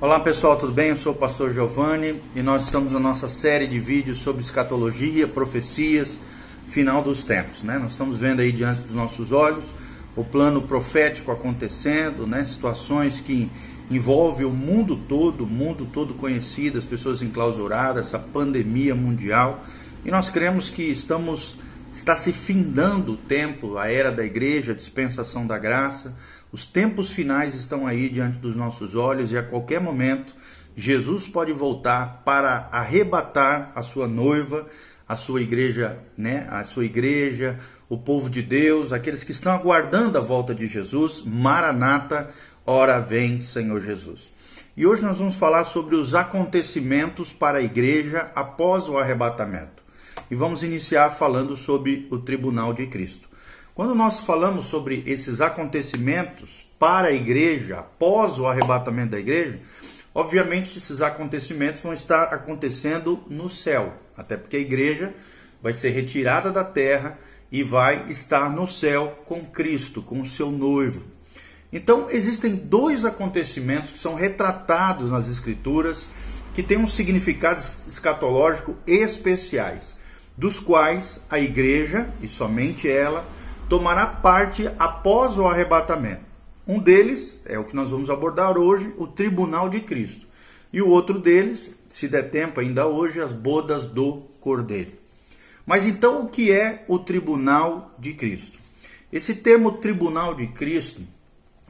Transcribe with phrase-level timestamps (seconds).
[0.00, 0.90] Olá pessoal, tudo bem?
[0.90, 5.26] Eu sou o pastor Giovanni e nós estamos na nossa série de vídeos sobre escatologia,
[5.26, 6.20] profecias,
[6.68, 7.64] final dos tempos.
[7.64, 7.80] Né?
[7.80, 9.64] Nós estamos vendo aí diante dos nossos olhos
[10.14, 12.44] o plano profético acontecendo, né?
[12.44, 13.50] situações que
[13.90, 19.64] envolvem o mundo todo, o mundo todo conhecido, as pessoas enclausuradas, essa pandemia mundial.
[20.04, 21.56] E nós cremos que estamos
[21.92, 26.14] está se findando o tempo, a era da igreja, a dispensação da graça
[26.52, 30.34] os tempos finais estão aí diante dos nossos olhos e a qualquer momento
[30.76, 34.66] Jesus pode voltar para arrebatar a sua noiva,
[35.08, 36.46] a sua igreja, né?
[36.50, 41.22] A sua igreja, o povo de Deus, aqueles que estão aguardando a volta de Jesus.
[41.26, 42.30] Maranata,
[42.64, 44.30] ora vem, Senhor Jesus.
[44.76, 49.82] E hoje nós vamos falar sobre os acontecimentos para a igreja após o arrebatamento.
[50.30, 53.27] E vamos iniciar falando sobre o tribunal de Cristo.
[53.78, 59.60] Quando nós falamos sobre esses acontecimentos para a igreja, após o arrebatamento da igreja,
[60.12, 65.14] obviamente esses acontecimentos vão estar acontecendo no céu, até porque a igreja
[65.62, 67.16] vai ser retirada da terra
[67.52, 71.04] e vai estar no céu com Cristo, com o seu noivo.
[71.72, 76.10] Então, existem dois acontecimentos que são retratados nas Escrituras
[76.52, 79.96] que têm um significado escatológico especiais,
[80.36, 83.24] dos quais a igreja, e somente ela,
[83.68, 86.22] tomará parte após o arrebatamento.
[86.66, 90.26] Um deles é o que nós vamos abordar hoje, o tribunal de Cristo.
[90.72, 94.92] E o outro deles, se der tempo ainda hoje, as bodas do Cordeiro.
[95.64, 98.58] Mas então o que é o tribunal de Cristo?
[99.12, 101.00] Esse termo tribunal de Cristo,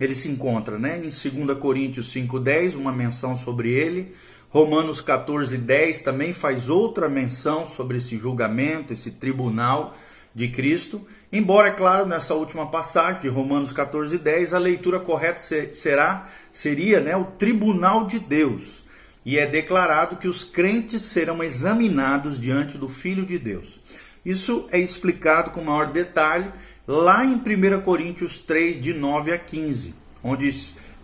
[0.00, 4.14] ele se encontra né, em 2 Coríntios 5,10, uma menção sobre ele.
[4.50, 9.94] Romanos 14,10 também faz outra menção sobre esse julgamento, esse tribunal
[10.34, 11.06] de Cristo.
[11.32, 15.40] Embora, é claro, nessa última passagem de Romanos 14, 10, a leitura correta
[15.74, 18.82] será, seria né, o tribunal de Deus.
[19.24, 23.80] E é declarado que os crentes serão examinados diante do Filho de Deus.
[24.24, 26.50] Isso é explicado com maior detalhe
[26.86, 29.94] lá em 1 Coríntios 3, de 9 a 15,
[30.24, 30.50] onde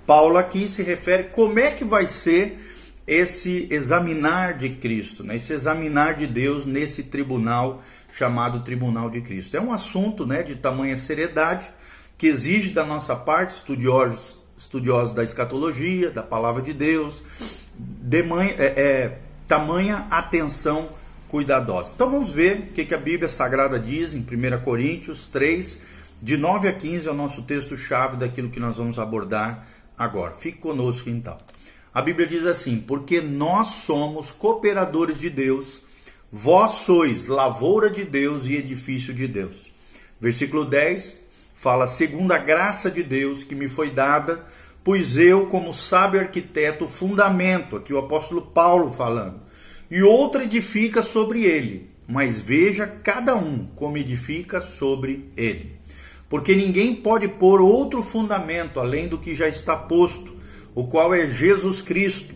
[0.06, 2.58] Paulo aqui se refere como é que vai ser
[3.06, 5.36] esse examinar de Cristo, né?
[5.36, 7.82] esse examinar de Deus nesse tribunal
[8.16, 9.56] chamado Tribunal de Cristo.
[9.56, 11.66] É um assunto né, de tamanha seriedade
[12.16, 17.22] que exige da nossa parte, estudiosos, estudiosos da escatologia, da palavra de Deus,
[17.76, 20.90] de é, é, tamanha atenção
[21.28, 21.90] cuidadosa.
[21.94, 25.80] Então vamos ver o que, que a Bíblia Sagrada diz em 1 Coríntios 3,
[26.22, 29.66] de 9 a 15, é o nosso texto-chave daquilo que nós vamos abordar
[29.98, 30.34] agora.
[30.38, 31.36] Fique conosco então.
[31.92, 35.82] A Bíblia diz assim: Porque nós somos cooperadores de Deus
[36.36, 39.72] Vós sois lavoura de Deus e edifício de Deus.
[40.20, 41.14] Versículo 10
[41.54, 44.44] fala: segundo a graça de Deus que me foi dada,
[44.82, 49.42] pois eu, como sábio arquiteto, fundamento, aqui o apóstolo Paulo falando,
[49.88, 55.78] e outro edifica sobre ele, mas veja cada um como edifica sobre ele.
[56.28, 60.34] Porque ninguém pode pôr outro fundamento além do que já está posto,
[60.74, 62.34] o qual é Jesus Cristo.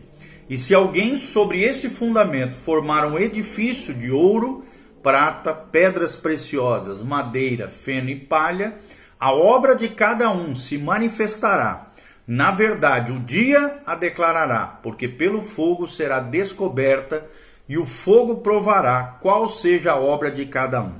[0.49, 4.65] E se alguém sobre este fundamento formar um edifício de ouro,
[5.03, 8.77] prata, pedras preciosas, madeira, feno e palha,
[9.21, 11.91] a obra de cada um se manifestará.
[12.27, 17.27] Na verdade, o dia a declarará, porque pelo fogo será descoberta,
[17.69, 20.95] e o fogo provará qual seja a obra de cada um.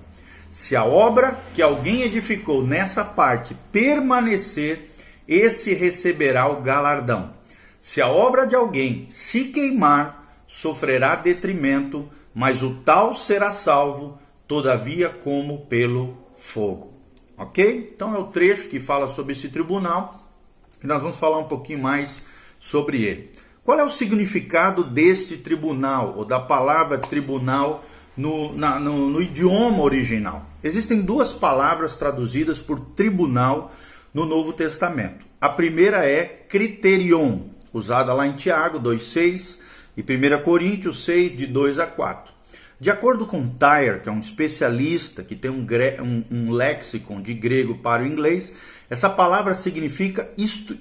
[0.53, 4.91] Se a obra que alguém edificou nessa parte permanecer,
[5.27, 7.38] esse receberá o galardão.
[7.89, 15.09] Se a obra de alguém se queimar, sofrerá detrimento, mas o tal será salvo, todavia,
[15.09, 16.93] como pelo fogo.
[17.35, 17.91] Ok?
[17.95, 20.31] Então é o trecho que fala sobre esse tribunal
[20.85, 22.21] e nós vamos falar um pouquinho mais
[22.61, 23.33] sobre ele.
[23.65, 27.83] Qual é o significado deste tribunal, ou da palavra tribunal
[28.15, 30.45] no, na, no, no idioma original?
[30.63, 33.73] Existem duas palavras traduzidas por tribunal
[34.13, 35.25] no Novo Testamento.
[35.41, 39.59] A primeira é criterion, usada lá em Tiago 2,6
[39.97, 42.33] e 1 Coríntios 6, de 2 a 4.
[42.81, 45.67] De acordo com Tyre, que é um especialista que tem um,
[46.01, 46.53] um,
[47.11, 48.55] um de grego para o inglês,
[48.89, 50.31] essa palavra significa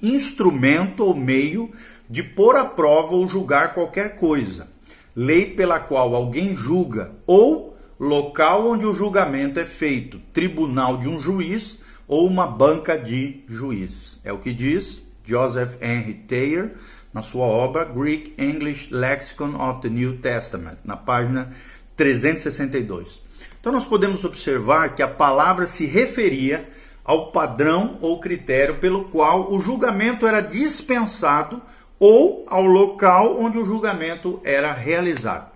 [0.00, 1.72] instrumento ou meio
[2.08, 4.68] de pôr à prova ou julgar qualquer coisa,
[5.14, 11.20] lei pela qual alguém julga, ou local onde o julgamento é feito, tribunal de um
[11.20, 14.20] juiz ou uma banca de juízes.
[14.24, 16.72] É o que diz Joseph Henry Thayer,
[17.12, 21.52] na sua obra Greek English Lexicon of the New Testament, na página
[21.96, 23.22] 362.
[23.60, 26.66] Então nós podemos observar que a palavra se referia
[27.04, 31.60] ao padrão ou critério pelo qual o julgamento era dispensado
[31.98, 35.50] ou ao local onde o julgamento era realizado.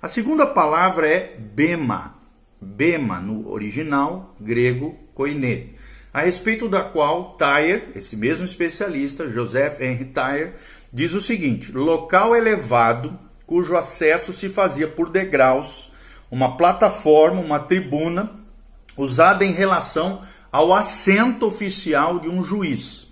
[0.00, 2.14] A segunda palavra é bema,
[2.60, 5.74] bema no original grego koine,
[6.12, 10.52] a respeito da qual Tyre, esse mesmo especialista, Joseph Henry Tyre,
[10.92, 15.90] diz o seguinte: local elevado cujo acesso se fazia por degraus,
[16.30, 18.30] uma plataforma, uma tribuna
[18.96, 20.22] usada em relação
[20.52, 23.08] ao assento oficial de um juiz.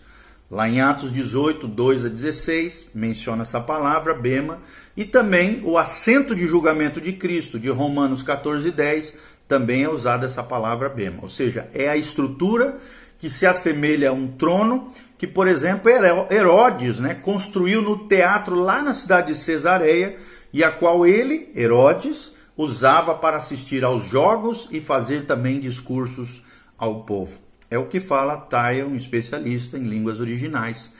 [0.50, 4.60] Lá em Atos 18, 2 a 16, menciona essa palavra, bema,
[4.96, 9.14] e também o assento de julgamento de Cristo, de Romanos 14, 10,
[9.48, 11.18] também é usada essa palavra bema.
[11.22, 12.78] Ou seja, é a estrutura
[13.18, 15.90] que se assemelha a um trono que, por exemplo,
[16.30, 20.16] Herodes né, construiu no teatro lá na cidade de Cesareia,
[20.52, 26.42] e a qual ele, Herodes, usava para assistir aos jogos e fazer também discursos
[26.78, 27.38] ao povo.
[27.70, 30.90] É o que fala Taya, um especialista em línguas originais.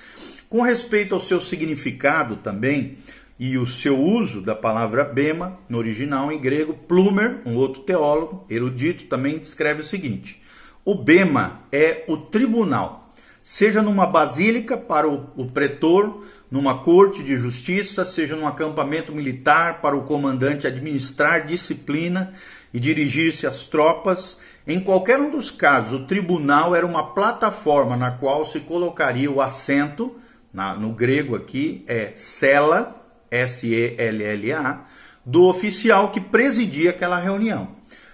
[0.49, 2.99] Com respeito ao seu significado também
[3.39, 8.47] e o seu uso da palavra bema no original em grego, Plumer, um outro teólogo
[8.49, 10.43] erudito, também descreve o seguinte:
[10.85, 13.13] o bema é o tribunal,
[13.43, 19.81] seja numa basílica para o, o pretor, numa corte de justiça, seja num acampamento militar
[19.81, 22.33] para o comandante administrar disciplina
[22.73, 24.39] e dirigir-se às tropas.
[24.67, 29.41] Em qualquer um dos casos, o tribunal era uma plataforma na qual se colocaria o
[29.41, 30.17] assento,
[30.53, 33.06] na, no grego aqui é cela,
[33.37, 34.85] S-E-L-L-A,
[35.25, 37.69] do oficial que presidia aquela reunião.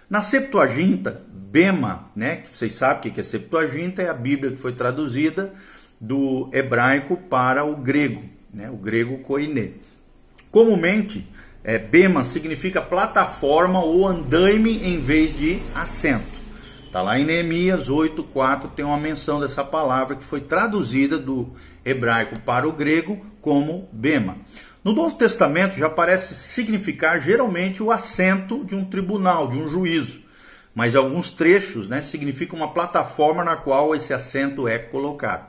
[0.09, 4.73] Na Septuaginta, Bema, né, vocês sabem o que é Septuaginta, é a Bíblia que foi
[4.73, 5.53] traduzida
[6.01, 8.23] do hebraico para o grego,
[8.53, 9.75] né, o grego koine.
[10.51, 11.27] Comumente,
[11.63, 16.43] é, Bema significa plataforma ou andaime em vez de assento.
[16.93, 21.49] Está lá em Neemias 8,4 tem uma menção dessa palavra que foi traduzida do
[21.83, 24.37] hebraico para o grego como bema.
[24.84, 30.20] No Novo Testamento já parece significar geralmente o assento de um tribunal, de um juízo,
[30.75, 35.46] mas alguns trechos né, significam uma plataforma na qual esse assento é colocado.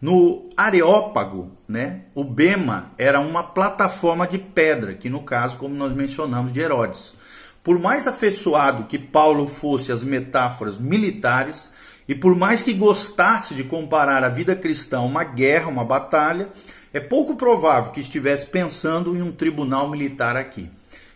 [0.00, 5.92] No Areópago, né, o bema era uma plataforma de pedra, que no caso, como nós
[5.92, 7.12] mencionamos, de Herodes.
[7.62, 11.70] Por mais afeiçoado que Paulo fosse às metáforas militares,
[12.08, 16.48] e por mais que gostasse de comparar a vida cristã a uma guerra, uma batalha,
[16.92, 20.68] é pouco provável que estivesse pensando em um tribunal militar aqui.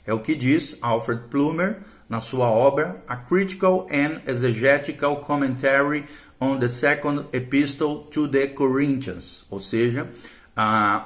[0.07, 1.79] É o que diz Alfred Plumer
[2.09, 6.05] na sua obra A Critical and Exegetical Commentary
[6.41, 10.07] on the Second Epistle to the Corinthians, ou seja,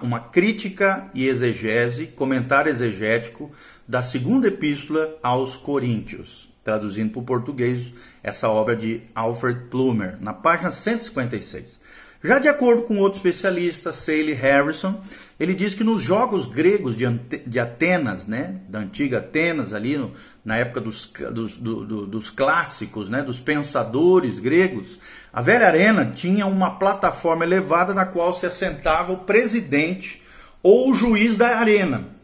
[0.03, 3.50] uma crítica e exegese, comentário exegético
[3.87, 7.87] da segunda epístola aos Coríntios, traduzindo para o português
[8.23, 11.77] essa obra de Alfred Plumer, na página 156.
[12.23, 15.00] Já de acordo com outro especialista, Sally Harrison,
[15.38, 17.06] ele diz que nos jogos gregos de,
[17.47, 20.12] de Atenas, né, da antiga Atenas, ali no,
[20.44, 24.99] na época dos, dos, do, do, dos clássicos, né, dos pensadores gregos,
[25.32, 30.21] a velha arena tinha uma plataforma elevada na qual se assentava o presidente
[30.61, 32.19] ou o juiz da arena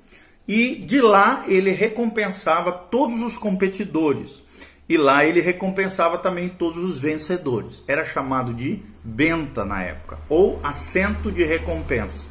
[0.47, 4.43] e de lá ele recompensava todos os competidores.
[4.89, 7.83] E lá ele recompensava também todos os vencedores.
[7.89, 12.27] Era chamado de benta na época, ou assento de recompensa.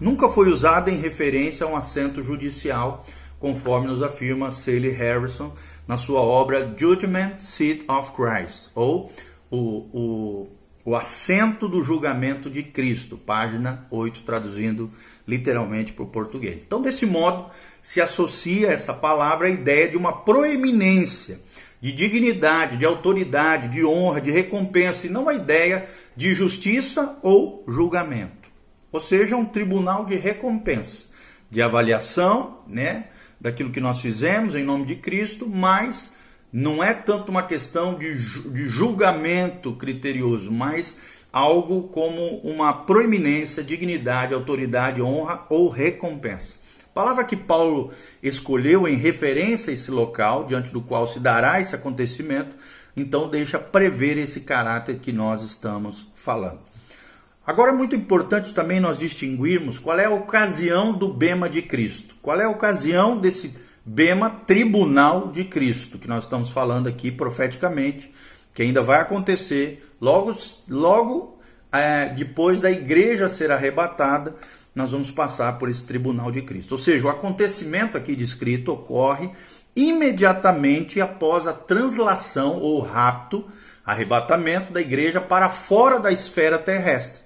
[0.00, 3.06] Nunca foi usado em referência a um assento judicial,
[3.38, 5.52] conforme nos afirma Sally Harrison
[5.86, 9.12] na sua obra Judgment Seat of Christ, ou
[9.50, 9.56] o,
[9.92, 10.48] o,
[10.84, 14.90] o assento do julgamento de Cristo, página 8, traduzindo
[15.26, 16.62] literalmente para o português.
[16.66, 17.50] Então, desse modo,
[17.80, 21.40] se associa essa palavra à ideia de uma proeminência,
[21.84, 25.86] de dignidade, de autoridade, de honra, de recompensa, e não a ideia
[26.16, 28.48] de justiça ou julgamento.
[28.90, 31.04] Ou seja, um tribunal de recompensa,
[31.50, 36.10] de avaliação, né, daquilo que nós fizemos em nome de Cristo, mas
[36.50, 38.14] não é tanto uma questão de,
[38.48, 40.96] de julgamento criterioso, mas
[41.30, 46.54] algo como uma proeminência, dignidade, autoridade, honra ou recompensa.
[46.94, 47.90] Palavra que Paulo
[48.22, 52.54] escolheu em referência a esse local diante do qual se dará esse acontecimento,
[52.96, 56.60] então deixa prever esse caráter que nós estamos falando.
[57.44, 62.14] Agora é muito importante também nós distinguirmos qual é a ocasião do bema de Cristo.
[62.22, 68.10] Qual é a ocasião desse bema tribunal de Cristo, que nós estamos falando aqui profeticamente,
[68.54, 70.34] que ainda vai acontecer logo,
[70.68, 71.38] logo
[71.70, 74.36] é, depois da igreja ser arrebatada,
[74.74, 76.72] nós vamos passar por esse tribunal de Cristo.
[76.72, 79.30] Ou seja, o acontecimento aqui descrito ocorre
[79.76, 83.44] imediatamente após a translação ou rapto,
[83.84, 87.22] arrebatamento da igreja para fora da esfera terrestre.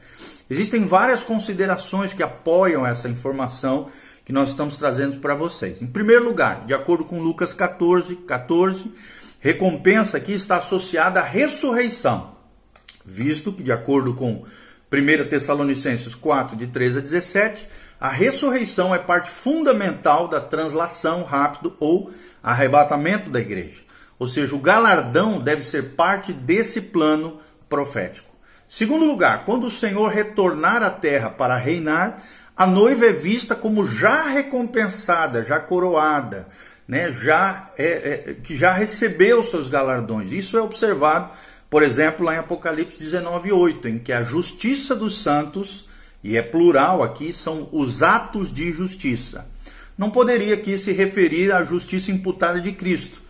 [0.51, 3.89] Existem várias considerações que apoiam essa informação
[4.25, 5.81] que nós estamos trazendo para vocês.
[5.83, 8.93] Em primeiro lugar, de acordo com Lucas 14, 14,
[9.41, 12.35] recompensa aqui está associada à ressurreição,
[13.05, 14.45] visto que, de acordo com
[14.93, 17.69] 1 Tessalonicenses 4, de 13 a 17,
[18.01, 23.81] a ressurreição é parte fundamental da translação rápido ou arrebatamento da igreja.
[24.19, 28.29] Ou seja, o galardão deve ser parte desse plano profético.
[28.69, 32.23] Segundo lugar, quando o Senhor retornar à terra para reinar,
[32.57, 36.49] a noiva é vista como já recompensada, já coroada,
[36.87, 37.13] né?
[37.13, 40.33] já, é, é, que já recebeu seus galardões.
[40.33, 41.31] Isso é observado,
[41.71, 45.87] por exemplo, lá em Apocalipse 19:8, em que a justiça dos santos,
[46.25, 49.47] e é plural aqui, são os atos de justiça.
[49.97, 53.21] Não poderia aqui se referir à justiça imputada de Cristo,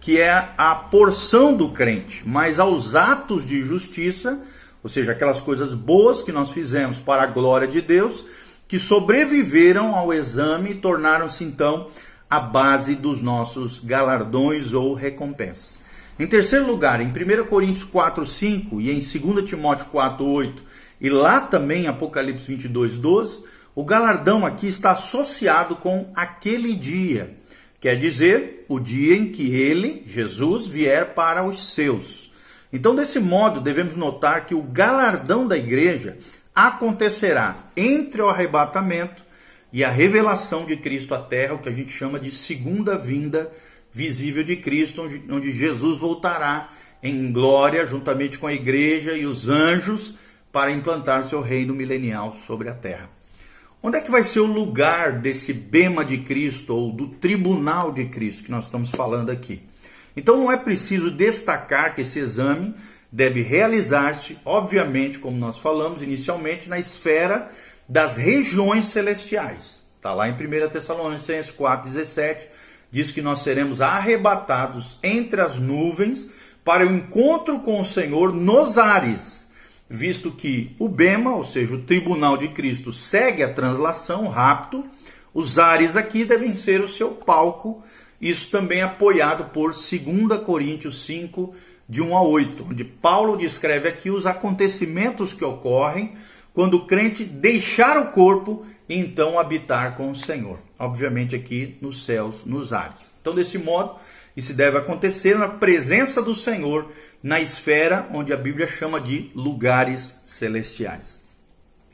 [0.00, 4.38] que é a porção do crente, mas aos atos de justiça,
[4.82, 8.24] ou seja, aquelas coisas boas que nós fizemos para a glória de Deus,
[8.68, 11.88] que sobreviveram ao exame e tornaram-se então
[12.28, 15.85] a base dos nossos galardões ou recompensas.
[16.18, 20.62] Em terceiro lugar, em 1 Coríntios 4, 5 e em 2 Timóteo 4, 8
[21.00, 23.44] e lá também em Apocalipse 22, 12,
[23.74, 27.36] o galardão aqui está associado com aquele dia
[27.86, 32.32] Quer dizer, o dia em que ele, Jesus, vier para os seus.
[32.72, 36.16] Então, desse modo, devemos notar que o galardão da igreja
[36.54, 39.22] acontecerá entre o arrebatamento
[39.72, 43.52] e a revelação de Cristo à terra, o que a gente chama de segunda vinda
[43.96, 46.68] visível de Cristo, onde, Jesus voltará
[47.02, 50.14] em glória juntamente com a igreja e os anjos
[50.52, 53.08] para implantar seu reino milenial sobre a terra.
[53.82, 58.04] Onde é que vai ser o lugar desse bema de Cristo ou do tribunal de
[58.04, 59.62] Cristo que nós estamos falando aqui?
[60.14, 62.74] Então não é preciso destacar que esse exame
[63.10, 67.50] deve realizar-se, obviamente, como nós falamos inicialmente, na esfera
[67.88, 69.80] das regiões celestiais.
[69.96, 72.46] Está lá em 1 Tessalonicenses 4,17,
[72.96, 76.28] diz que nós seremos arrebatados entre as nuvens
[76.64, 79.46] para o encontro com o Senhor nos ares
[79.88, 84.84] visto que o Bema, ou seja, o tribunal de Cristo, segue a translação, rapto,
[85.32, 87.82] os ares aqui devem ser o seu palco,
[88.20, 91.54] isso também apoiado por 2 Coríntios 5,
[91.88, 96.16] de 1 a 8, onde Paulo descreve aqui os acontecimentos que ocorrem
[96.52, 100.65] quando o crente deixar o corpo e então habitar com o Senhor.
[100.78, 103.00] Obviamente aqui nos céus, nos ares.
[103.20, 103.96] Então, desse modo,
[104.36, 106.90] isso deve acontecer na presença do Senhor
[107.22, 111.18] na esfera onde a Bíblia chama de lugares celestiais.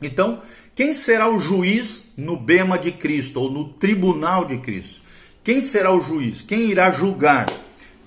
[0.00, 0.42] Então,
[0.74, 5.00] quem será o juiz no bema de Cristo ou no tribunal de Cristo?
[5.44, 6.42] Quem será o juiz?
[6.42, 7.46] Quem irá julgar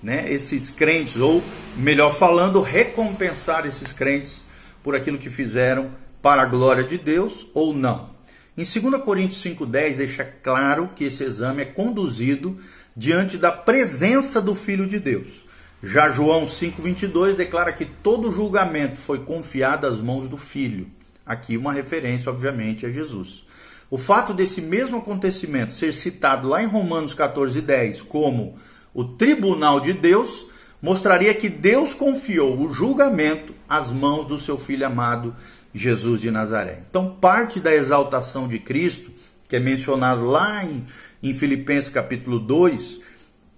[0.02, 1.42] né, esses crentes, ou
[1.76, 4.44] melhor falando, recompensar esses crentes
[4.82, 5.90] por aquilo que fizeram
[6.20, 8.15] para a glória de Deus ou não?
[8.56, 12.56] Em 2 Coríntios 5,10 deixa claro que esse exame é conduzido
[12.96, 15.44] diante da presença do Filho de Deus.
[15.82, 20.86] Já João 5,22 declara que todo julgamento foi confiado às mãos do Filho.
[21.26, 23.44] Aqui uma referência, obviamente, a Jesus.
[23.90, 28.58] O fato desse mesmo acontecimento ser citado lá em Romanos 14,10 como
[28.94, 30.46] o tribunal de Deus
[30.80, 35.36] mostraria que Deus confiou o julgamento às mãos do seu filho amado
[35.76, 36.82] Jesus de Nazaré.
[36.88, 39.10] Então, parte da exaltação de Cristo,
[39.48, 40.84] que é mencionado lá em,
[41.22, 43.00] em Filipenses capítulo 2,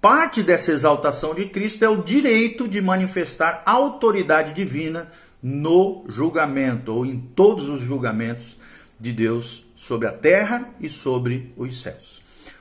[0.00, 5.10] Parte dessa exaltação de Cristo é o direito de manifestar autoridade divina
[5.42, 8.56] no julgamento, ou em todos os julgamentos
[8.98, 12.20] de Deus sobre a terra e sobre os céus.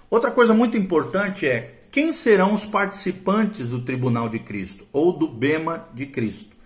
[0.10, 5.28] Outra coisa muito importante é quem serão os participantes do tribunal de Cristo, ou do
[5.28, 6.57] Bema de Cristo.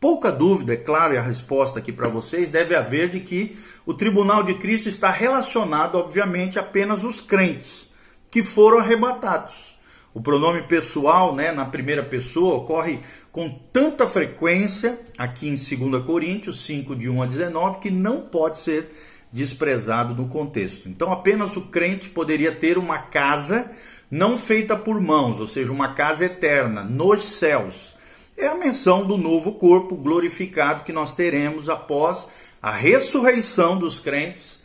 [0.00, 3.92] Pouca dúvida, é claro, e a resposta aqui para vocês deve haver de que o
[3.92, 7.88] tribunal de Cristo está relacionado, obviamente, apenas os crentes
[8.30, 9.76] que foram arrebatados.
[10.14, 13.00] O pronome pessoal, né, na primeira pessoa, ocorre
[13.32, 18.58] com tanta frequência aqui em 2 Coríntios 5, de 1 a 19, que não pode
[18.58, 18.94] ser
[19.32, 20.88] desprezado no contexto.
[20.88, 23.70] Então, apenas o crente poderia ter uma casa
[24.10, 27.97] não feita por mãos, ou seja, uma casa eterna, nos céus.
[28.40, 32.28] É a menção do novo corpo glorificado que nós teremos após
[32.62, 34.60] a ressurreição dos crentes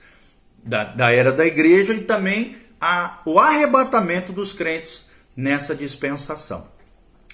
[0.63, 6.68] da, da era da igreja e também a, o arrebatamento dos crentes nessa dispensação.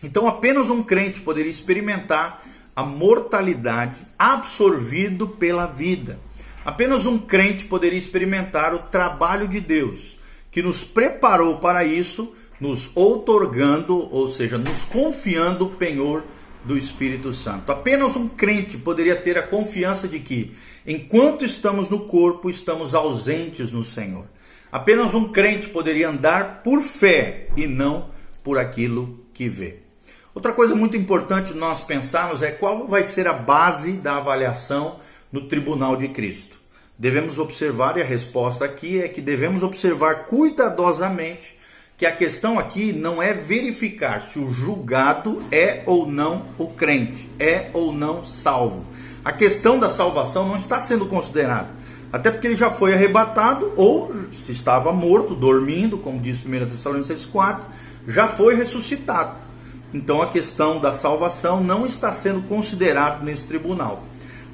[0.01, 2.41] Então, apenas um crente poderia experimentar
[2.73, 6.21] a mortalidade absorvido pela vida.
[6.63, 10.17] Apenas um crente poderia experimentar o trabalho de Deus,
[10.49, 16.23] que nos preparou para isso, nos outorgando, ou seja, nos confiando o penhor
[16.63, 17.71] do Espírito Santo.
[17.71, 20.53] Apenas um crente poderia ter a confiança de que,
[20.85, 24.25] enquanto estamos no corpo, estamos ausentes no Senhor.
[24.71, 28.09] Apenas um crente poderia andar por fé e não
[28.43, 29.77] por aquilo que vê.
[30.35, 34.99] Outra coisa muito importante nós pensarmos é qual vai ser a base da avaliação
[35.31, 36.57] no tribunal de Cristo.
[36.97, 41.57] Devemos observar, e a resposta aqui é que devemos observar cuidadosamente
[41.99, 47.29] que a questão aqui não é verificar se o julgado é ou não o crente,
[47.37, 48.85] é ou não salvo.
[49.23, 51.67] A questão da salvação não está sendo considerada,
[52.09, 57.25] até porque ele já foi arrebatado ou se estava morto, dormindo, como diz 1 Tessalonicenses
[57.25, 57.65] 4,
[58.07, 59.35] já foi ressuscitado.
[59.93, 64.03] Então a questão da salvação não está sendo considerada nesse tribunal.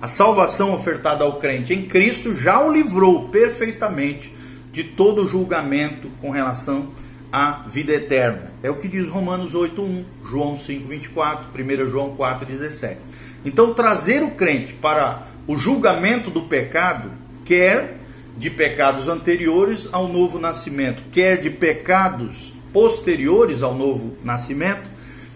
[0.02, 4.34] A salvação ofertada ao crente em Cristo já o livrou perfeitamente
[4.72, 7.05] de todo julgamento com relação a
[7.36, 8.54] a vida eterna.
[8.64, 12.96] É o que diz Romanos 8:1, João 5:24, 1 João 4:17.
[13.44, 17.12] Então trazer o crente para o julgamento do pecado,
[17.44, 17.98] quer
[18.38, 24.84] de pecados anteriores ao novo nascimento, quer de pecados posteriores ao novo nascimento,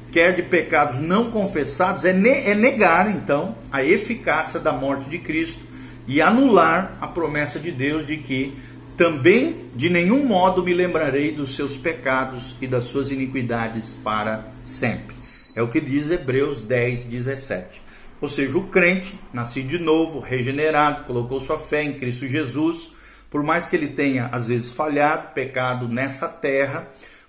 [0.10, 5.18] quer de pecados não confessados, é, ne é negar então a eficácia da morte de
[5.18, 5.60] Cristo
[6.08, 8.58] e anular a promessa de Deus de que
[9.00, 15.15] também de nenhum modo me lembrarei dos seus pecados e das suas iniquidades para sempre.
[15.56, 17.82] É o que diz Hebreus 10, 17.
[18.20, 22.91] Ou seja, o crente, nascido de novo, regenerado, colocou sua fé em Cristo Jesus,
[23.29, 26.86] por mais que ele tenha às vezes falhado, pecado nessa terra,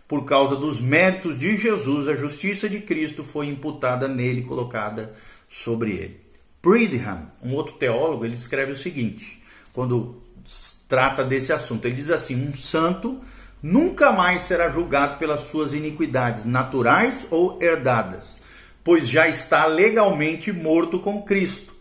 [0.08, 5.14] por causa dos méritos de Jesus, a justiça de Cristo foi imputada nele, colocada
[5.48, 6.20] sobre ele.
[6.60, 9.40] Pridham, um outro teólogo, ele escreve o seguinte:
[9.72, 10.20] quando
[10.90, 11.86] trata desse assunto.
[11.86, 13.20] Ele diz assim: um santo
[13.62, 18.38] nunca mais será julgado pelas suas iniquidades naturais ou herdadas,
[18.82, 21.72] pois já está legalmente morto com Cristo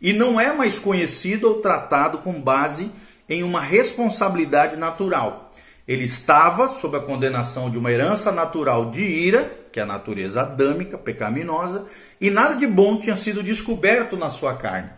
[0.00, 2.90] e não é mais conhecido ou tratado com base
[3.28, 5.52] em uma responsabilidade natural.
[5.86, 10.42] Ele estava sob a condenação de uma herança natural de ira, que é a natureza
[10.42, 11.86] adâmica, pecaminosa,
[12.20, 14.90] e nada de bom tinha sido descoberto na sua carne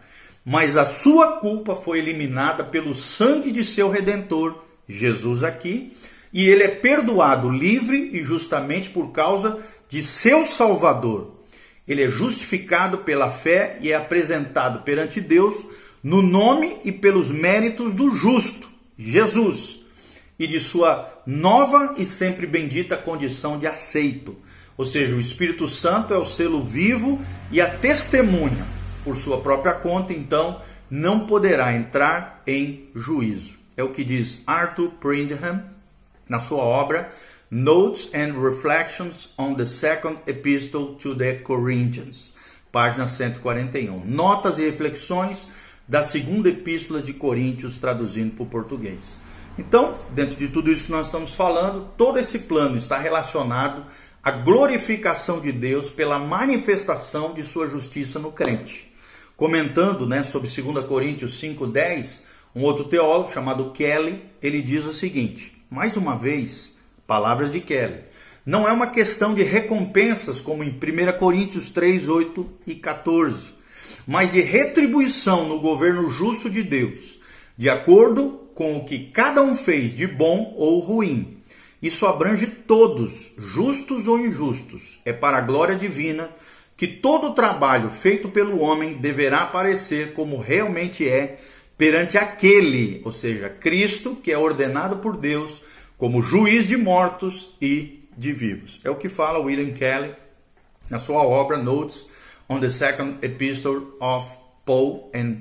[0.44, 5.92] mas a sua culpa foi eliminada pelo sangue de seu redentor, Jesus aqui,
[6.32, 11.40] e ele é perdoado livre e justamente por causa de seu Salvador.
[11.86, 15.56] Ele é justificado pela fé e é apresentado perante Deus
[16.02, 19.80] no nome e pelos méritos do justo, Jesus,
[20.38, 24.36] e de sua nova e sempre bendita condição de aceito.
[24.78, 29.72] Ou seja, o Espírito Santo é o selo vivo e a testemunha por sua própria
[29.72, 30.60] conta, então
[30.90, 33.58] não poderá entrar em juízo.
[33.76, 35.62] É o que diz Arthur Prindham
[36.28, 37.12] na sua obra
[37.50, 42.32] Notes and Reflections on the Second Epistle to the Corinthians,
[42.70, 44.04] página 141.
[44.04, 45.48] Notas e reflexões
[45.88, 49.18] da segunda epístola de Coríntios, traduzindo para o português.
[49.58, 53.84] Então, dentro de tudo isso que nós estamos falando, todo esse plano está relacionado
[54.22, 58.89] à glorificação de Deus pela manifestação de sua justiça no crente
[59.40, 62.20] comentando né, sobre 2 Coríntios 5,10,
[62.54, 66.74] um outro teólogo chamado Kelly, ele diz o seguinte: mais uma vez,
[67.06, 68.00] palavras de Kelly,
[68.44, 73.48] não é uma questão de recompensas como em 1 Coríntios 3, 8 e 14,
[74.06, 77.18] mas de retribuição no governo justo de Deus,
[77.56, 81.38] de acordo com o que cada um fez de bom ou ruim.
[81.80, 86.28] Isso abrange todos, justos ou injustos, é para a glória divina
[86.80, 91.38] que todo trabalho feito pelo homem deverá aparecer como realmente é
[91.76, 95.60] perante aquele, ou seja, Cristo, que é ordenado por Deus
[95.98, 98.80] como juiz de mortos e de vivos.
[98.82, 100.14] É o que fala William Kelly
[100.88, 102.06] na sua obra Notes
[102.48, 104.26] on the Second Epistle of
[104.64, 105.36] Paul and,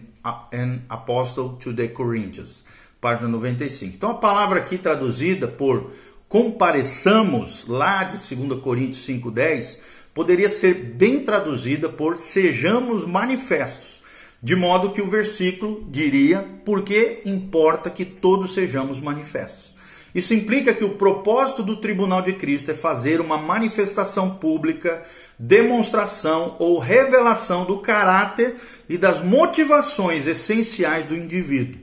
[0.51, 2.65] and Apostle to the Corinthians,
[2.99, 3.95] página 95.
[3.95, 5.93] Então a palavra aqui traduzida por
[6.27, 14.01] compareçamos lá de 2 Coríntios 5:10 poderia ser bem traduzida por sejamos manifestos,
[14.43, 19.73] de modo que o versículo diria porque importa que todos sejamos manifestos.
[20.13, 25.01] Isso implica que o propósito do tribunal de Cristo é fazer uma manifestação pública,
[25.39, 28.57] demonstração ou revelação do caráter
[28.89, 31.79] e das motivações essenciais do indivíduo.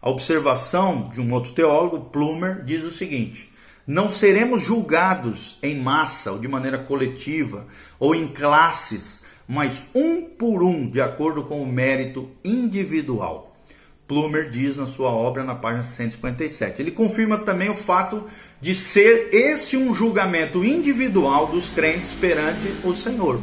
[0.00, 3.52] A observação de um outro teólogo, Plumer, diz o seguinte:
[3.86, 7.66] não seremos julgados em massa ou de maneira coletiva
[7.98, 13.54] ou em classes, mas um por um, de acordo com o mérito individual.
[14.06, 16.80] Plumer diz na sua obra na página 157.
[16.80, 18.26] Ele confirma também o fato
[18.60, 23.40] de ser esse um julgamento individual dos crentes perante o Senhor.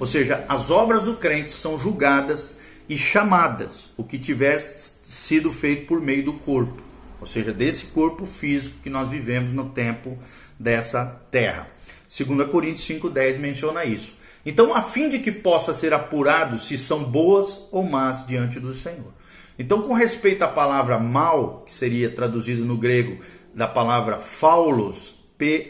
[0.00, 2.56] Ou seja, as obras do crente são julgadas
[2.88, 4.60] e chamadas, o que tiver
[5.04, 6.82] sido feito por meio do corpo,
[7.22, 10.18] ou seja, desse corpo físico que nós vivemos no tempo
[10.58, 11.68] dessa terra.
[12.10, 14.12] 2 Coríntios 5,10 menciona isso.
[14.44, 18.74] Então, a fim de que possa ser apurado se são boas ou más diante do
[18.74, 19.14] Senhor.
[19.56, 23.22] Então, com respeito à palavra mal, que seria traduzido no grego
[23.54, 25.68] da palavra faulos, P-H-A-U-L-O-S,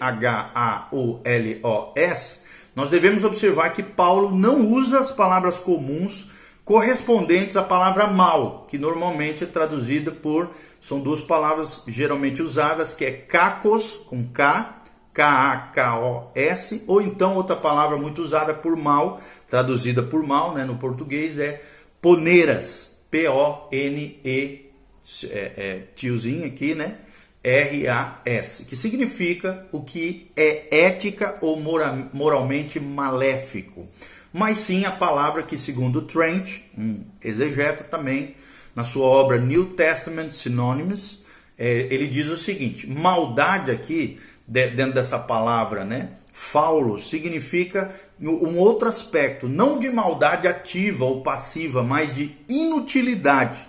[2.75, 6.31] nós devemos observar que Paulo não usa as palavras comuns
[6.65, 10.51] correspondentes à palavra mal, que normalmente é traduzida por
[10.83, 14.83] são duas palavras geralmente usadas, que é kakos com K,
[15.15, 21.39] K-A-K-O-S, ou então outra palavra muito usada por mal, traduzida por mal, né, no português
[21.39, 21.63] é
[22.01, 24.73] poneiras, P-O-N-E,
[25.25, 26.99] é, é, tiozinho aqui, né?
[27.45, 33.89] R-A-S, que significa o que é ética ou mora, moralmente maléfico.
[34.33, 38.35] Mas sim a palavra que, segundo Trent, um exegeta também,
[38.75, 41.19] na sua obra New Testament Synonyms,
[41.59, 46.11] é, ele diz o seguinte: maldade aqui, de, dentro dessa palavra, né?
[46.33, 53.61] Faulo significa um outro aspecto, não de maldade ativa ou passiva, mas de inutilidade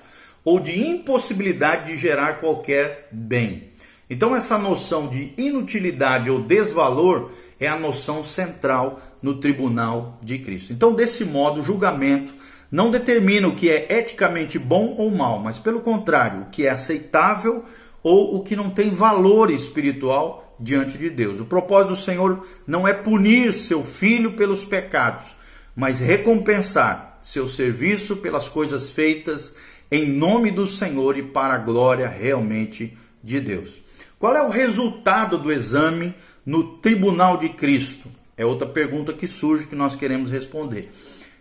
[0.45, 3.71] ou de impossibilidade de gerar qualquer bem.
[4.09, 10.73] Então, essa noção de inutilidade ou desvalor é a noção central no tribunal de Cristo.
[10.73, 12.33] Então, desse modo, o julgamento
[12.73, 16.71] não determina o que é eticamente bom ou mal, mas pelo contrário, o que é
[16.71, 17.63] aceitável
[18.01, 21.39] ou o que não tem valor espiritual diante de Deus.
[21.39, 25.27] O propósito do Senhor não é punir seu filho pelos pecados,
[25.75, 29.55] mas recompensar seu serviço pelas coisas feitas
[29.91, 33.83] em nome do Senhor e para a glória realmente de Deus.
[34.17, 38.09] Qual é o resultado do exame no tribunal de Cristo?
[38.36, 40.91] É outra pergunta que surge que nós queremos responder.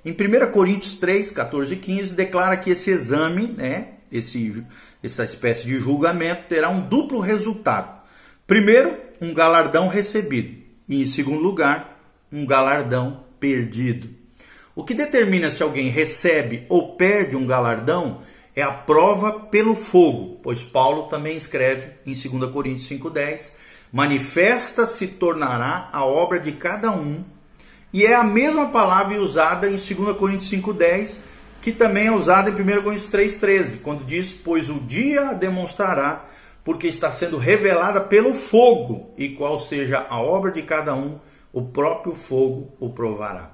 [0.05, 4.65] Em 1 Coríntios 3, 14 e 15, declara que esse exame, né, esse,
[5.03, 8.03] essa espécie de julgamento, terá um duplo resultado.
[8.47, 10.61] Primeiro, um galardão recebido.
[10.89, 12.01] E, em segundo lugar,
[12.33, 14.11] um galardão perdido.
[14.75, 18.21] O que determina se alguém recebe ou perde um galardão
[18.57, 23.51] é a prova pelo fogo, pois Paulo também escreve em 2 Coríntios 5,10:
[23.93, 27.25] manifesta se tornará a obra de cada um.
[27.93, 31.17] E é a mesma palavra usada em 2 Coríntios 5,10,
[31.61, 36.25] que também é usada em 1 Coríntios 3,13, quando diz: Pois o dia a demonstrará,
[36.65, 41.19] porque está sendo revelada pelo fogo, e qual seja a obra de cada um,
[41.53, 43.51] o próprio fogo o provará.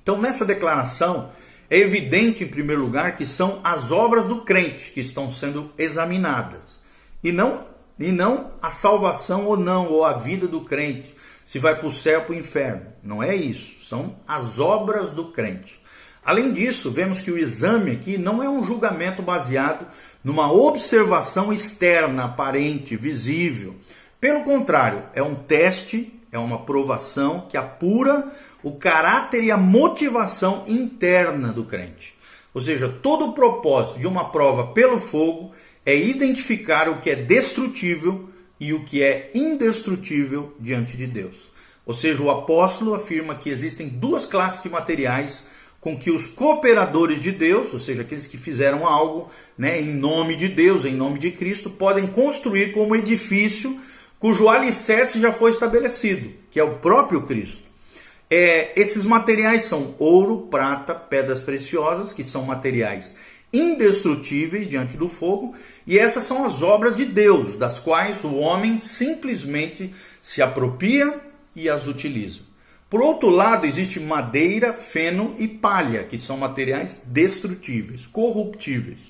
[0.00, 1.30] Então, nessa declaração,
[1.68, 6.78] é evidente, em primeiro lugar, que são as obras do crente que estão sendo examinadas,
[7.24, 7.64] e não,
[7.98, 11.12] e não a salvação ou não, ou a vida do crente,
[11.44, 12.86] se vai para o céu ou para o inferno.
[13.06, 15.80] Não é isso, são as obras do crente.
[16.24, 19.86] Além disso, vemos que o exame aqui não é um julgamento baseado
[20.24, 23.76] numa observação externa, aparente, visível.
[24.20, 28.26] Pelo contrário, é um teste, é uma provação que apura
[28.60, 32.12] o caráter e a motivação interna do crente.
[32.52, 35.52] Ou seja, todo o propósito de uma prova pelo fogo
[35.84, 41.54] é identificar o que é destrutível e o que é indestrutível diante de Deus.
[41.86, 45.44] Ou seja, o apóstolo afirma que existem duas classes de materiais
[45.80, 50.34] com que os cooperadores de Deus, ou seja, aqueles que fizeram algo né, em nome
[50.34, 53.78] de Deus, em nome de Cristo, podem construir como edifício
[54.18, 57.62] cujo alicerce já foi estabelecido, que é o próprio Cristo.
[58.28, 63.14] É, esses materiais são ouro, prata, pedras preciosas, que são materiais
[63.52, 65.54] indestrutíveis diante do fogo,
[65.86, 71.14] e essas são as obras de Deus, das quais o homem simplesmente se apropria
[71.56, 72.42] e as utiliza.
[72.88, 79.00] Por outro lado, existe madeira, feno e palha, que são materiais destrutíveis, corruptíveis.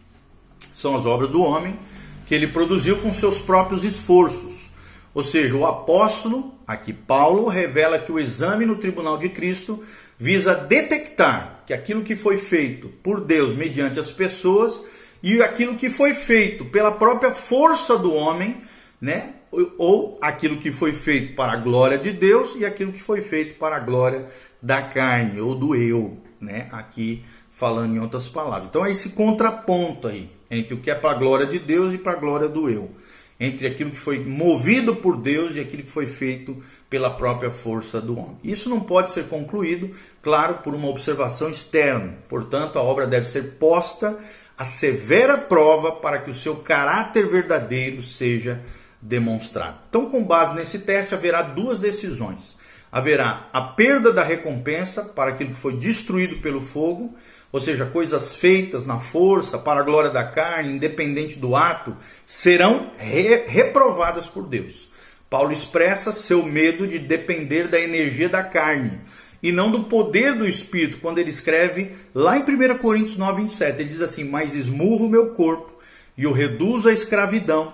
[0.75, 1.79] São as obras do homem
[2.25, 4.71] que ele produziu com seus próprios esforços.
[5.13, 9.83] Ou seja, o apóstolo, aqui Paulo, revela que o exame no tribunal de Cristo
[10.19, 14.83] visa detectar que aquilo que foi feito por Deus mediante as pessoas
[15.23, 18.61] e aquilo que foi feito pela própria força do homem,
[19.01, 19.36] né?
[19.79, 23.59] Ou aquilo que foi feito para a glória de Deus e aquilo que foi feito
[23.59, 24.27] para a glória
[24.61, 26.69] da carne ou do eu, né?
[26.73, 28.69] Aqui falando em outras palavras.
[28.69, 31.99] Então é esse contraponto aí entre o que é para a glória de Deus e
[31.99, 32.91] para a glória do eu
[33.39, 36.57] entre aquilo que foi movido por Deus e aquilo que foi feito
[36.89, 38.39] pela própria força do homem.
[38.43, 39.91] Isso não pode ser concluído,
[40.23, 42.15] claro, por uma observação externa.
[42.29, 44.19] Portanto, a obra deve ser posta
[44.57, 48.63] a severa prova para que o seu caráter verdadeiro seja
[49.01, 49.79] demonstrado.
[49.89, 52.57] Então, com base nesse teste, haverá duas decisões.
[52.91, 57.15] haverá a perda da recompensa para aquilo que foi destruído pelo fogo,
[57.53, 62.91] ou seja, coisas feitas na força, para a glória da carne, independente do ato, serão
[62.97, 64.89] re reprovadas por Deus.
[65.29, 69.01] Paulo expressa seu medo de depender da energia da carne
[69.43, 73.81] e não do poder do Espírito, quando ele escreve lá em 1 Coríntios 9, 27.
[73.81, 75.77] Ele diz assim: Mas esmurro o meu corpo
[76.17, 77.73] e o reduzo à escravidão,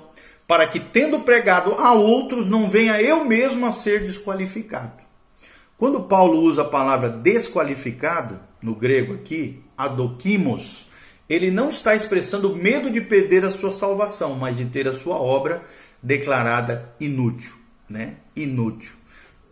[0.52, 5.02] para que, tendo pregado a outros, não venha eu mesmo a ser desqualificado.
[5.78, 10.86] Quando Paulo usa a palavra desqualificado, no grego aqui, adokimos,
[11.26, 15.16] ele não está expressando medo de perder a sua salvação, mas de ter a sua
[15.16, 15.64] obra
[16.02, 17.52] declarada inútil,
[17.88, 18.16] né?
[18.36, 18.92] Inútil.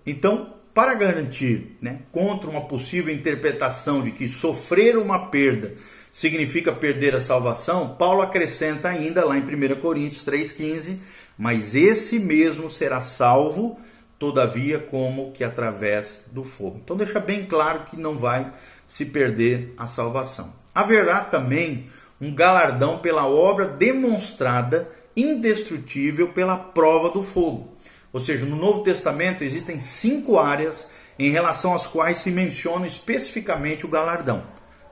[0.05, 5.75] Então, para garantir, né, contra uma possível interpretação de que sofrer uma perda
[6.13, 10.99] significa perder a salvação, Paulo acrescenta ainda lá em 1 Coríntios 3,15:
[11.39, 13.79] Mas esse mesmo será salvo,
[14.19, 16.81] todavia, como que através do fogo.
[16.83, 18.53] Então, deixa bem claro que não vai
[18.87, 20.53] se perder a salvação.
[20.75, 21.89] Haverá também
[22.21, 27.77] um galardão pela obra demonstrada indestrutível pela prova do fogo.
[28.13, 33.87] Ou seja, no Novo Testamento existem cinco áreas em relação às quais se menciona especificamente
[33.87, 34.43] o galardão.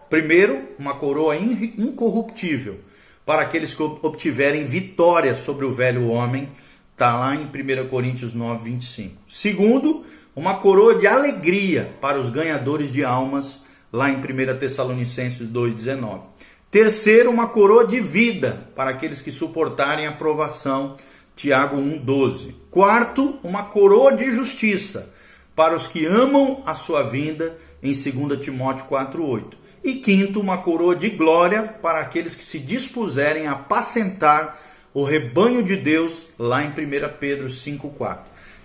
[0.09, 2.81] Primeiro, uma coroa incorruptível
[3.29, 6.49] para aqueles que obtiverem vitória sobre o velho homem,
[6.93, 9.15] está lá em 1 Coríntios 9, 25.
[9.29, 10.03] Segundo,
[10.35, 13.61] uma coroa de alegria para os ganhadores de almas,
[13.93, 16.23] lá em 1 Tessalonicenses 2, 19.
[16.71, 20.97] Terceiro, uma coroa de vida para aqueles que suportarem a provação,
[21.37, 22.55] Tiago 1, 12.
[22.71, 25.13] Quarto, uma coroa de justiça
[25.55, 29.68] para os que amam a sua vinda, em 2 Timóteo 4, 8.
[29.83, 34.59] E quinto, uma coroa de glória para aqueles que se dispuserem a apacentar
[34.93, 36.73] o rebanho de Deus, lá em 1
[37.21, 38.19] Pedro 5,4.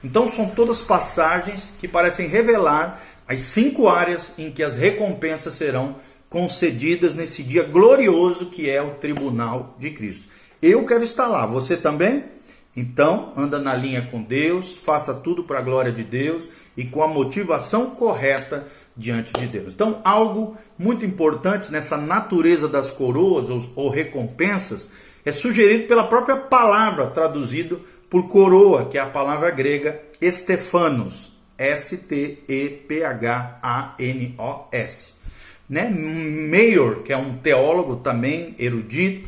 [0.03, 5.95] Então são todas passagens que parecem revelar as cinco áreas em que as recompensas serão
[6.29, 10.27] concedidas nesse dia glorioso que é o tribunal de Cristo.
[10.61, 12.23] Eu quero estar lá, você também?
[12.75, 16.45] Então, anda na linha com Deus, faça tudo para a glória de Deus
[16.75, 19.73] e com a motivação correta diante de Deus.
[19.73, 24.89] Então, algo muito importante nessa natureza das coroas ou, ou recompensas
[25.25, 32.33] é sugerido pela própria palavra traduzido por coroa, que é a palavra grega Estefanos, S-T-E-P-H-A-N-O-S.
[35.67, 35.89] Né?
[35.89, 39.27] Mayor, que é um teólogo também erudito,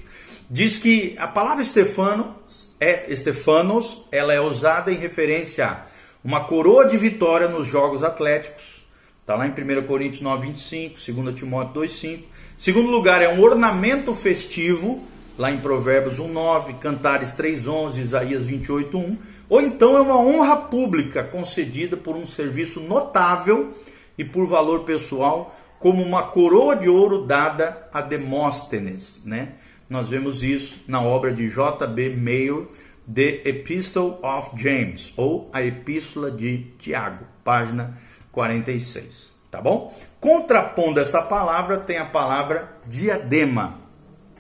[0.50, 2.36] diz que a palavra Estefano
[2.80, 5.86] é Estefanos, ela é usada em referência a
[6.24, 8.85] uma coroa de vitória nos jogos atléticos,
[9.26, 12.28] Está lá em 1 Coríntios 9, 25, 2 Timóteo 2, 5.
[12.60, 15.04] Segundo lugar, é um ornamento festivo,
[15.36, 19.18] lá em Provérbios 1, 9, Cantares 3, 11, Isaías 28, 1.
[19.50, 23.74] Ou então é uma honra pública concedida por um serviço notável
[24.16, 29.24] e por valor pessoal, como uma coroa de ouro dada a Demóstenes.
[29.26, 29.54] Né?
[29.90, 32.12] Nós vemos isso na obra de J.B.
[32.12, 32.68] Mayer,
[33.12, 37.98] The Epistle of James, ou a Epístola de Tiago, página
[38.36, 39.96] 46, tá bom?
[40.20, 43.80] Contrapondo essa palavra tem a palavra diadema,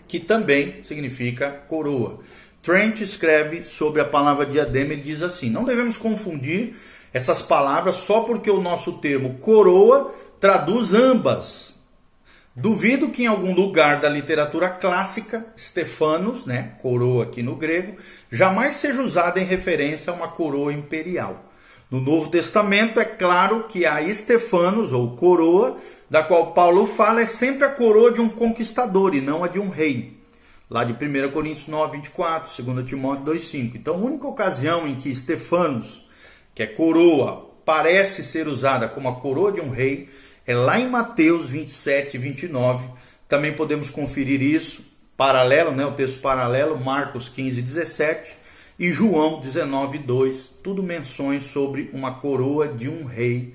[0.07, 2.19] que também significa coroa.
[2.61, 6.75] Trent escreve sobre a palavra diadema, ele diz assim: não devemos confundir
[7.13, 11.75] essas palavras só porque o nosso termo coroa traduz ambas.
[12.53, 17.97] Duvido que em algum lugar da literatura clássica, Stefanos, né, coroa aqui no grego,
[18.31, 21.44] jamais seja usada em referência a uma coroa imperial.
[21.89, 25.77] No Novo Testamento é claro que a Estefanos, ou coroa,
[26.09, 29.59] da qual Paulo fala, é sempre a coroa de um conquistador e não a de
[29.59, 30.17] um rei.
[30.67, 33.77] Lá de 1 Coríntios 9, 24, 2 Timóteo 2, 5.
[33.77, 36.07] Então, a única ocasião em que Estefanos,
[36.55, 40.09] que é coroa, parece ser usada como a coroa de um rei,
[40.47, 42.89] é lá em Mateus 27 e 29.
[43.27, 44.83] Também podemos conferir isso,
[45.15, 48.44] paralelo, né, o texto paralelo, Marcos 15, 17
[48.77, 53.53] e João 19:2, tudo menções sobre uma coroa de um rei,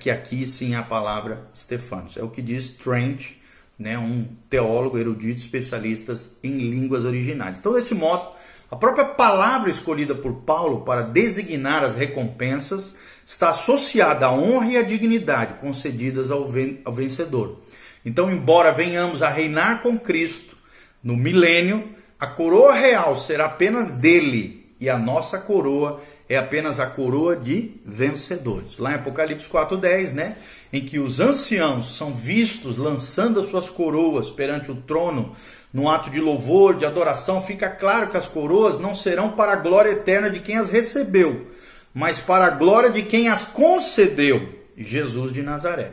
[0.00, 2.16] que aqui sim a palavra Stefanos.
[2.16, 3.32] É o que diz Trent,
[3.78, 7.58] né, um teólogo erudito especialista em línguas originais.
[7.58, 8.30] Então, desse modo,
[8.70, 14.76] a própria palavra escolhida por Paulo para designar as recompensas está associada à honra e
[14.78, 16.50] à dignidade concedidas ao
[16.92, 17.60] vencedor.
[18.04, 20.56] Então, embora venhamos a reinar com Cristo
[21.02, 26.86] no milênio, a coroa real será apenas dele e a nossa coroa é apenas a
[26.86, 28.78] coroa de vencedores.
[28.78, 30.36] Lá em Apocalipse 4:10, né,
[30.72, 35.36] em que os anciãos são vistos lançando as suas coroas perante o trono,
[35.72, 39.56] no ato de louvor, de adoração, fica claro que as coroas não serão para a
[39.56, 41.46] glória eterna de quem as recebeu,
[41.92, 45.92] mas para a glória de quem as concedeu, Jesus de Nazaré.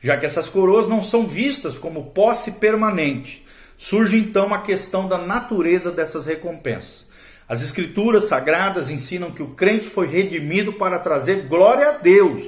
[0.00, 3.43] Já que essas coroas não são vistas como posse permanente,
[3.78, 7.06] surge então a questão da natureza dessas recompensas.
[7.48, 12.42] As escrituras sagradas ensinam que o crente foi redimido para trazer glória a Deus.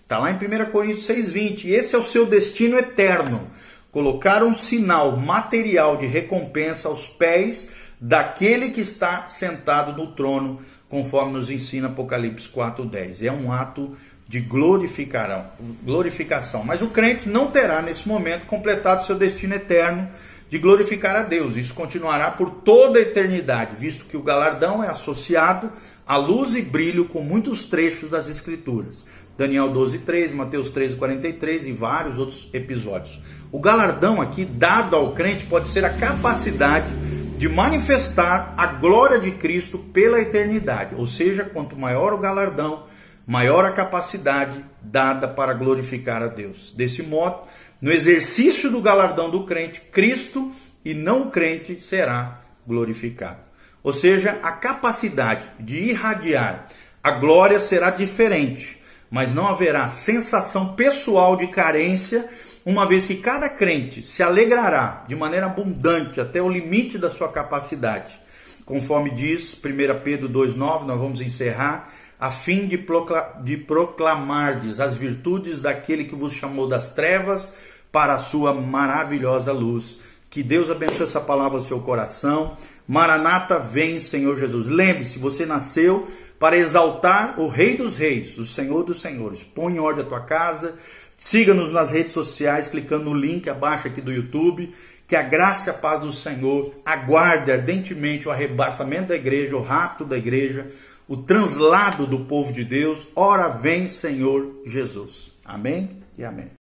[0.00, 1.66] Está lá em 1 Coríntios 6,20.
[1.66, 3.50] Esse é o seu destino eterno.
[3.90, 7.68] Colocar um sinal material de recompensa aos pés
[8.00, 13.26] daquele que está sentado no trono, conforme nos ensina Apocalipse 4,10.
[13.26, 13.96] É um ato
[14.28, 16.62] de glorificação.
[16.64, 20.08] Mas o crente não terá nesse momento completado seu destino eterno
[20.48, 21.56] de glorificar a Deus.
[21.56, 25.70] Isso continuará por toda a eternidade, visto que o galardão é associado
[26.06, 29.04] à luz e brilho com muitos trechos das Escrituras.
[29.36, 33.20] Daniel 12:3, Mateus 13:43 e vários outros episódios.
[33.52, 36.92] O galardão aqui dado ao crente pode ser a capacidade
[37.36, 40.94] de manifestar a glória de Cristo pela eternidade.
[40.96, 42.84] Ou seja, quanto maior o galardão,
[43.26, 46.72] maior a capacidade dada para glorificar a Deus.
[46.76, 47.42] Desse modo,
[47.82, 50.52] no exercício do galardão do crente, Cristo
[50.84, 53.40] e não o crente será glorificado.
[53.82, 56.68] Ou seja, a capacidade de irradiar
[57.02, 62.28] a glória será diferente, mas não haverá sensação pessoal de carência,
[62.64, 67.28] uma vez que cada crente se alegrará de maneira abundante até o limite da sua
[67.28, 68.18] capacidade.
[68.64, 74.96] Conforme diz 1 Pedro 2,9, nós vamos encerrar a fim de, procla de proclamardes as
[74.96, 77.52] virtudes daquele que vos chamou das trevas
[77.92, 79.98] para a sua maravilhosa luz.
[80.30, 82.56] Que Deus abençoe essa palavra no seu coração.
[82.86, 84.66] Maranata, vem, Senhor Jesus.
[84.66, 89.42] Lembre-se, você nasceu para exaltar o Rei dos Reis, o Senhor dos Senhores.
[89.42, 90.74] Põe em ordem a tua casa.
[91.18, 94.74] Siga-nos nas redes sociais, clicando no link abaixo aqui do YouTube.
[95.08, 99.62] Que a graça e a paz do Senhor aguarde ardentemente o arrebatamento da igreja, o
[99.62, 100.66] rato da igreja,
[101.08, 103.06] o translado do povo de Deus.
[103.14, 105.32] Ora vem, Senhor Jesus.
[105.44, 106.50] Amém e amém.